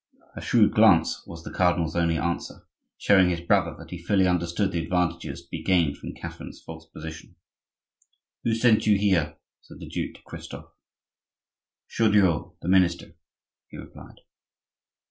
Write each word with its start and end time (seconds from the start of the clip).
A 0.35 0.41
shrewd 0.41 0.71
glance 0.73 1.27
was 1.27 1.43
the 1.43 1.51
cardinal's 1.53 1.95
only 1.95 2.17
answer; 2.17 2.65
showing 2.97 3.29
his 3.29 3.39
brother 3.41 3.75
that 3.77 3.91
he 3.91 4.01
fully 4.01 4.27
understood 4.27 4.71
the 4.71 4.81
advantages 4.83 5.43
to 5.43 5.49
be 5.51 5.61
gained 5.61 5.95
from 5.95 6.15
Catherine's 6.15 6.59
false 6.59 6.87
position. 6.87 7.35
"Who 8.43 8.55
sent 8.55 8.87
you 8.87 8.97
here?" 8.97 9.37
said 9.61 9.79
the 9.79 9.87
duke 9.87 10.15
to 10.15 10.23
Christophe. 10.23 10.73
"Chaudieu, 11.87 12.55
the 12.63 12.67
minister," 12.67 13.13
he 13.67 13.77
replied. 13.77 14.21